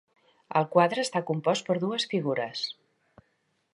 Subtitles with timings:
[0.61, 2.65] El quadre està compost per dues figures.